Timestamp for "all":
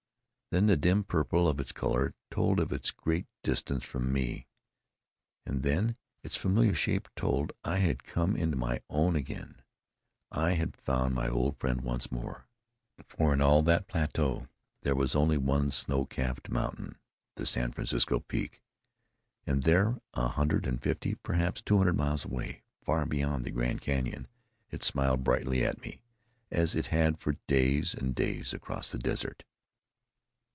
13.39-13.61